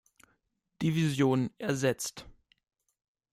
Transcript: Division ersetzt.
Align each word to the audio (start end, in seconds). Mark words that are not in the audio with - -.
Division 0.79 1.51
ersetzt. 1.59 2.25